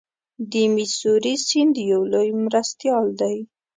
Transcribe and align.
د 0.51 0.53
میسوری 0.73 1.33
سیند 1.47 1.75
یو 1.91 2.01
لوی 2.13 2.29
مرستیال 2.43 3.07
دی. 3.21 3.37